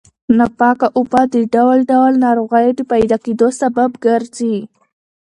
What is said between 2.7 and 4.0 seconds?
د پیدا کېدو سبب